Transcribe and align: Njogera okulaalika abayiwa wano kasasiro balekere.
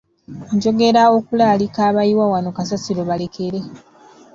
Njogera 0.55 1.01
okulaalika 1.17 1.79
abayiwa 1.89 2.25
wano 2.33 2.49
kasasiro 2.57 3.01
balekere. 3.09 3.59